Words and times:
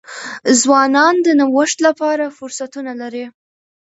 ځوانان 0.61 1.15
د 1.25 1.27
نوښت 1.39 1.77
لپاره 1.87 2.35
فرصتونه 2.37 2.91
لري. 3.01 3.25